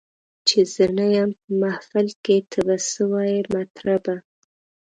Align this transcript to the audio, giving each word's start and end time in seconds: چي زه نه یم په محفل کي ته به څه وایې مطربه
چي 0.47 0.59
زه 0.73 0.85
نه 0.97 1.05
یم 1.15 1.29
په 1.41 1.49
محفل 1.61 2.07
کي 2.25 2.37
ته 2.51 2.59
به 2.65 2.75
څه 2.91 3.01
وایې 3.11 3.39
مطربه 3.53 4.15